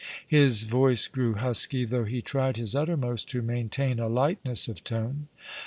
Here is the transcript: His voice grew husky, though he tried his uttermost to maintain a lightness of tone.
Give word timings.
His 0.27 0.63
voice 0.63 1.07
grew 1.07 1.35
husky, 1.35 1.85
though 1.85 2.05
he 2.05 2.23
tried 2.23 2.57
his 2.57 2.73
uttermost 2.75 3.29
to 3.29 3.43
maintain 3.43 3.99
a 3.99 4.07
lightness 4.07 4.67
of 4.67 4.83
tone. 4.83 5.27